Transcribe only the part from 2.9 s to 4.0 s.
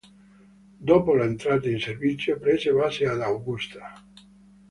ad Augusta.